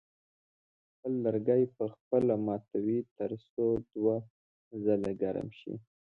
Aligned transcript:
خپل 0.93 1.13
لرګي 1.25 1.63
په 1.75 1.83
خپله 1.93 2.33
ماتوه 2.45 2.97
تر 3.17 3.31
څو 3.49 3.65
دوه 3.93 4.15
ځله 4.83 5.11
ګرم 5.21 5.47
شي. 5.59 5.73